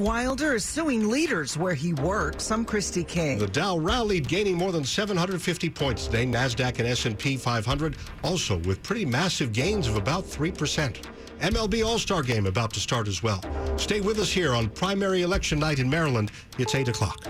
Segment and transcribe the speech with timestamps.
[0.00, 2.52] Wilder is suing leaders where he works.
[2.52, 3.36] I'm Christy King.
[3.36, 6.24] The Dow rallied, gaining more than 750 points today.
[6.24, 11.02] Nasdaq and S&P 500 also with pretty massive gains of about 3%.
[11.40, 13.42] MLB All-Star Game about to start as well.
[13.76, 16.30] Stay with us here on primary election night in Maryland.
[16.58, 17.24] It's 8 o'clock.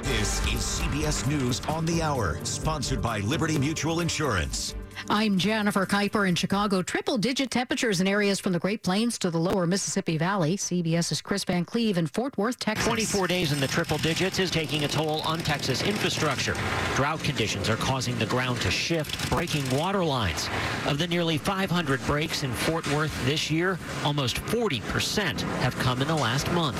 [0.00, 4.74] This is CBS News on the Hour, sponsored by Liberty Mutual Insurance.
[5.08, 6.82] I'm Jennifer Keiper in Chicago.
[6.82, 10.56] Triple digit temperatures in areas from the Great Plains to the lower Mississippi Valley.
[10.56, 12.86] CBS's Chris Van Cleave in Fort Worth, Texas.
[12.86, 16.54] 24 days in the triple digits is taking a toll on Texas infrastructure.
[16.94, 20.48] Drought conditions are causing the ground to shift, breaking water lines.
[20.86, 26.08] Of the nearly 500 breaks in Fort Worth this year, almost 40% have come in
[26.08, 26.76] the last month.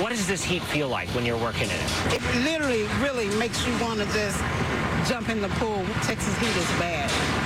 [0.00, 2.14] What does this heat feel like when you're working in it?
[2.14, 4.38] It literally really makes you want to just
[5.08, 5.84] jump in the pool.
[6.02, 7.41] Texas heat is bad.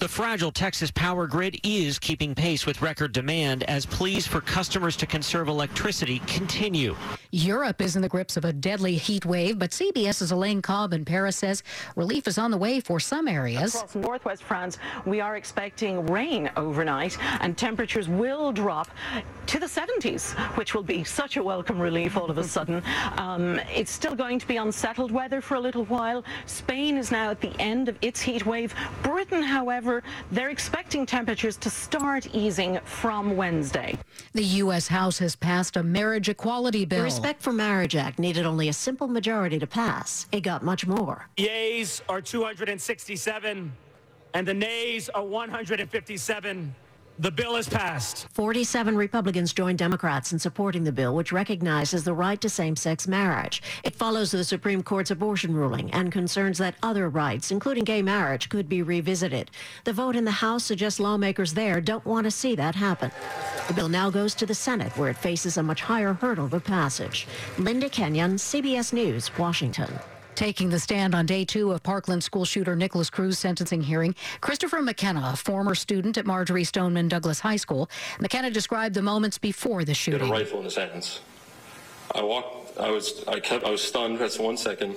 [0.00, 4.96] The fragile Texas power grid is keeping pace with record demand as pleas for customers
[4.96, 6.96] to conserve electricity continue.
[7.32, 11.04] Europe is in the grips of a deadly heat wave, but CBS's Elaine Cobbe in
[11.04, 11.62] Paris says
[11.96, 13.74] relief is on the way for some areas.
[13.74, 18.88] Across northwest France, we are expecting rain overnight, and temperatures will drop
[19.48, 22.82] to the 70s, which will be such a welcome relief all of a sudden.
[23.18, 26.24] Um, it's still going to be unsettled weather for a little while.
[26.46, 28.74] Spain is now at the end of its heat wave.
[29.02, 29.89] Britain, however,
[30.30, 33.98] they're expecting temperatures to start easing from Wednesday.
[34.32, 34.88] The U.S.
[34.88, 36.98] House has passed a marriage equality bill.
[36.98, 40.26] The Respect for Marriage Act needed only a simple majority to pass.
[40.32, 41.28] It got much more.
[41.36, 43.72] Yeas are 267,
[44.34, 46.74] and the nays are 157.
[47.20, 48.28] The bill is passed.
[48.32, 53.06] 47 Republicans joined Democrats in supporting the bill, which recognizes the right to same sex
[53.06, 53.62] marriage.
[53.84, 58.48] It follows the Supreme Court's abortion ruling and concerns that other rights, including gay marriage,
[58.48, 59.50] could be revisited.
[59.84, 63.10] The vote in the House suggests lawmakers there don't want to see that happen.
[63.68, 66.64] The bill now goes to the Senate, where it faces a much higher hurdle of
[66.64, 67.26] passage.
[67.58, 69.92] Linda Kenyon, CBS News, Washington.
[70.40, 74.80] Taking the stand on day two of Parkland school shooter Nikolas Cruz sentencing hearing, Christopher
[74.80, 79.84] McKenna, a former student at Marjory Stoneman Douglas High School, McKenna described the moments before
[79.84, 80.20] the shooting.
[80.20, 81.20] Get a rifle in his hands.
[82.14, 82.78] I walked.
[82.78, 83.22] I was.
[83.28, 83.64] I kept.
[83.64, 84.18] I was stunned.
[84.18, 84.96] That's one second,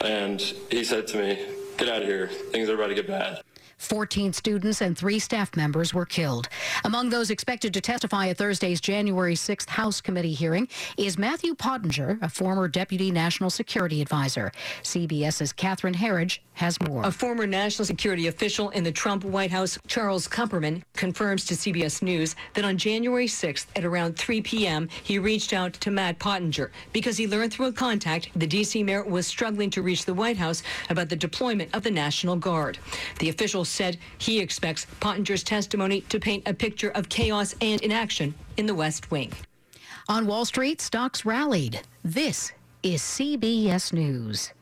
[0.00, 2.28] and he said to me, "Get out of here.
[2.28, 3.42] Things are about to get bad."
[3.82, 6.48] 14 students and three staff members were killed.
[6.84, 12.18] Among those expected to testify at Thursday's January 6th House Committee hearing is Matthew Pottinger,
[12.22, 14.52] a former Deputy National Security Advisor.
[14.82, 17.04] CBS's Catherine Herridge has more.
[17.04, 22.02] A former national security official in the Trump White House, Charles Kupperman, confirms to CBS
[22.02, 26.70] News that on January 6th at around 3 p.m., he reached out to Matt Pottinger
[26.92, 28.82] because he learned through a contact the D.C.
[28.82, 32.78] mayor was struggling to reach the White House about the deployment of the National Guard.
[33.18, 38.34] The official said he expects Pottinger's testimony to paint a picture of chaos and inaction
[38.56, 39.32] in the West Wing.
[40.08, 41.80] On Wall Street, stocks rallied.
[42.04, 42.52] This
[42.82, 44.52] is CBS News.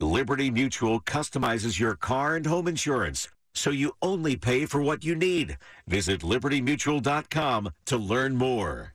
[0.00, 5.14] Liberty Mutual customizes your car and home insurance so you only pay for what you
[5.14, 5.58] need.
[5.86, 8.94] Visit libertymutual.com to learn more.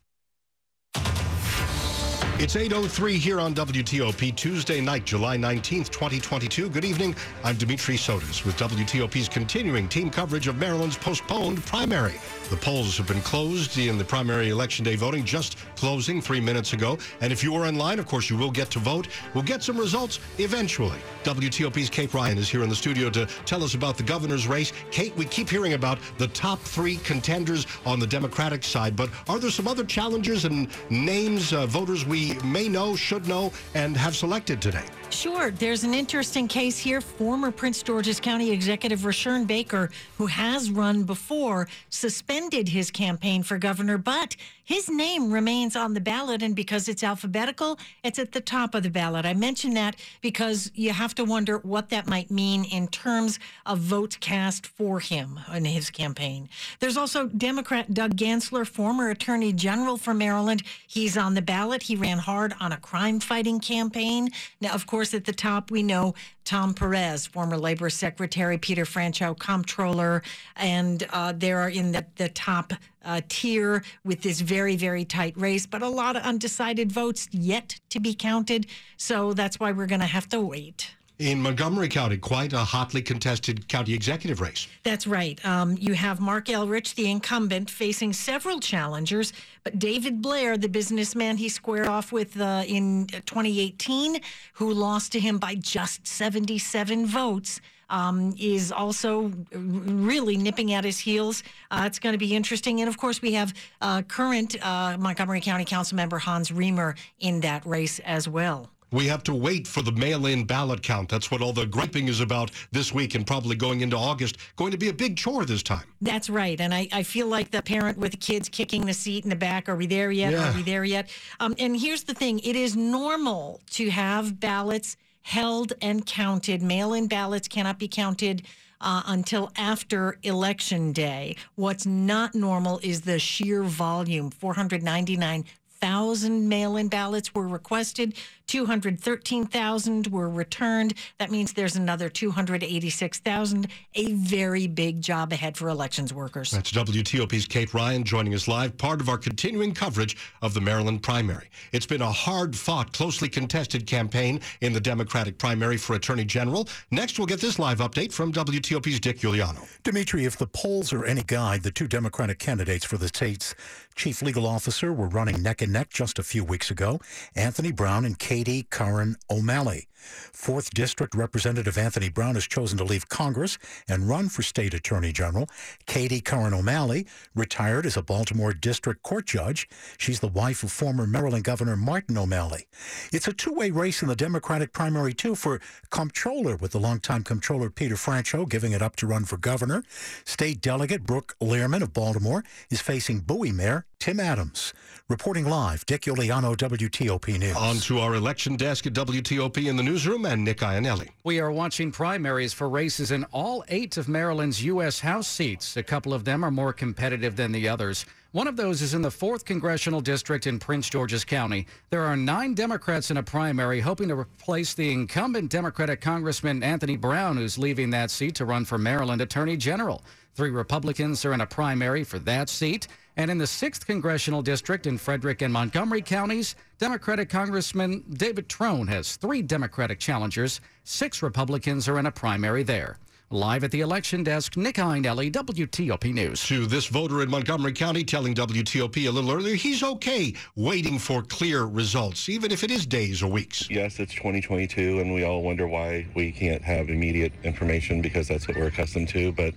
[2.39, 6.69] It's 8.03 here on WTOP, Tuesday night, July 19th, 2022.
[6.69, 7.15] Good evening.
[7.43, 12.13] I'm Dimitri Sotis with WTOP's continuing team coverage of Maryland's postponed primary.
[12.51, 16.73] The polls have been closed in the primary election day voting, just closing three minutes
[16.73, 16.99] ago.
[17.21, 19.07] And if you are in line, of course, you will get to vote.
[19.33, 20.99] We'll get some results eventually.
[21.23, 24.73] WTOP's Kate Ryan is here in the studio to tell us about the governor's race.
[24.91, 29.39] Kate, we keep hearing about the top three contenders on the Democratic side, but are
[29.39, 34.15] there some other challengers and names, uh, voters we may know, should know, and have
[34.15, 34.85] selected today?
[35.09, 35.51] Sure.
[35.51, 37.01] There's an interesting case here.
[37.01, 43.57] Former Prince George's County Executive Rushern Baker, who has run before, suspended his campaign for
[43.57, 46.43] governor, but his name remains on the ballot.
[46.43, 49.25] And because it's alphabetical, it's at the top of the ballot.
[49.25, 53.79] I mention that because you have to wonder what that might mean in terms of
[53.79, 56.49] votes cast for him in his campaign.
[56.79, 60.63] There's also Democrat Doug Gansler, former Attorney General for Maryland.
[60.85, 61.83] He's on the ballot.
[61.83, 64.29] He ran hard on a crime fighting campaign.
[64.59, 66.13] Now, of course, at the top, we know
[66.43, 70.23] Tom Perez, former Labor Secretary, Peter Franchot, Comptroller,
[70.55, 72.73] and uh, they're in the, the top
[73.03, 77.79] uh, tier with this very, very tight race, but a lot of undecided votes yet
[77.89, 78.67] to be counted.
[78.97, 83.01] So that's why we're going to have to wait in Montgomery County, quite a hotly
[83.01, 84.67] contested county executive race.
[84.83, 85.43] That's right.
[85.45, 89.33] Um, you have Marc Elrich, the incumbent, facing several challengers,
[89.63, 94.19] but David Blair, the businessman he squared off with uh, in 2018,
[94.53, 100.99] who lost to him by just 77 votes, um, is also really nipping at his
[100.99, 101.41] heels.
[101.71, 102.81] Uh, it's going to be interesting.
[102.81, 107.39] And of course, we have uh, current uh, Montgomery County Council member Hans Riemer in
[107.41, 108.69] that race as well.
[108.91, 111.09] We have to wait for the mail in ballot count.
[111.09, 114.37] That's what all the griping is about this week and probably going into August.
[114.55, 115.83] Going to be a big chore this time.
[116.01, 116.59] That's right.
[116.59, 119.35] And I, I feel like the parent with the kids kicking the seat in the
[119.35, 119.67] back.
[119.67, 120.31] Are we there yet?
[120.31, 120.51] Yeah.
[120.51, 121.09] Are we there yet?
[121.41, 126.61] Um, and here's the thing it is normal to have ballots held and counted.
[126.61, 128.43] Mail in ballots cannot be counted.
[128.79, 131.35] Uh, until after election day.
[131.55, 135.45] What's not normal is the sheer volume 499
[135.79, 138.15] thousand mail-in ballots were requested.
[138.47, 140.93] 213,000 were returned.
[141.19, 143.67] That means there's another 286,000.
[143.95, 146.51] A very big job ahead for elections workers.
[146.51, 151.03] That's WTOP's Kate Ryan joining us live, part of our continuing coverage of the Maryland
[151.03, 151.49] primary.
[151.73, 156.67] It's been a hard-fought, closely contested campaign in the Democratic primary for Attorney General.
[156.89, 159.67] Next, we'll get this live update from WTOP's Dick Uliano.
[159.83, 163.55] Dimitri, if the polls are any guide, the two Democratic candidates for the state's
[163.97, 167.01] chief legal officer were running neck and neck just a few weeks ago.
[167.35, 169.87] Anthony Brown and Katie Curran O'Malley.
[170.31, 173.57] Fourth District Representative Anthony Brown has chosen to leave Congress
[173.89, 175.49] and run for state attorney general.
[175.87, 179.67] Katie Curran O'Malley retired as a Baltimore District Court judge.
[179.97, 182.67] She's the wife of former Maryland Governor Martin O'Malley.
[183.11, 185.59] It's a two-way race in the Democratic primary, too, for
[185.89, 189.83] comptroller, with the longtime comptroller Peter Franchot giving it up to run for governor.
[190.23, 194.73] State Delegate Brooke Lierman of Baltimore is facing Bowie Mayor Tim Adams.
[195.09, 197.57] Reporting live, Dick Uliano, WTOP News.
[197.57, 201.09] On to our election desk at WTOP in the newsroom and Nick Iannelli.
[201.25, 205.01] We are watching primaries for races in all eight of Maryland's U.S.
[205.01, 205.75] House seats.
[205.75, 208.05] A couple of them are more competitive than the others.
[208.31, 211.67] One of those is in the 4th Congressional District in Prince George's County.
[211.89, 216.95] There are nine Democrats in a primary hoping to replace the incumbent Democratic Congressman Anthony
[216.95, 220.01] Brown, who's leaving that seat to run for Maryland Attorney General.
[220.37, 222.87] Three Republicans are in a primary for that seat.
[223.15, 228.85] And in the 6th Congressional District in Frederick and Montgomery counties, Democratic Congressman David Trone
[228.85, 230.61] has three Democratic challengers.
[230.83, 232.99] Six Republicans are in a primary there.
[233.29, 236.41] Live at the election desk, Nick Iannelli, WTOP News.
[236.45, 241.21] To this voter in Montgomery County telling WTOP a little earlier he's okay waiting for
[241.23, 243.69] clear results, even if it is days or weeks.
[243.69, 248.47] Yes, it's 2022, and we all wonder why we can't have immediate information because that's
[248.47, 249.33] what we're accustomed to.
[249.33, 249.53] But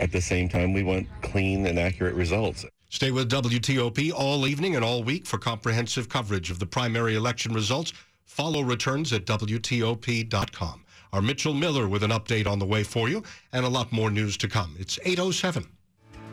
[0.00, 2.66] at the same time, we want clean and accurate results.
[2.88, 7.52] Stay with WTOP all evening and all week for comprehensive coverage of the primary election
[7.52, 7.92] results.
[8.24, 10.82] Follow returns at WTOP.com.
[11.12, 13.22] Our Mitchell Miller with an update on the way for you
[13.52, 14.74] and a lot more news to come.
[14.78, 15.66] It's 807.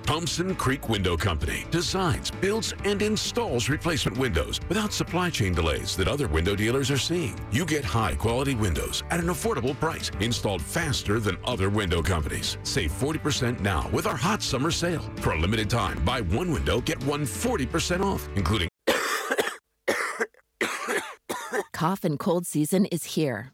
[0.03, 6.09] Thompson Creek Window Company designs, builds, and installs replacement windows without supply chain delays that
[6.09, 7.39] other window dealers are seeing.
[7.51, 12.57] You get high quality windows at an affordable price, installed faster than other window companies.
[12.63, 15.09] Save 40% now with our hot summer sale.
[15.17, 18.67] For a limited time, buy one window, get one 40% off, including.
[21.73, 23.53] Cough and cold season is here.